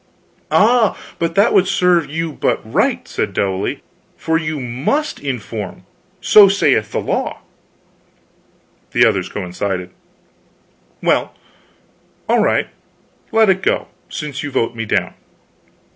[0.49, 3.83] "Ah, but that would serve you but right," said Dowley,
[4.17, 5.85] "for you must inform.
[6.19, 7.41] So saith the law."
[8.93, 9.91] The others coincided.
[11.03, 11.35] "Well,
[12.27, 12.69] all right,
[13.31, 15.13] let it go, since you vote me down.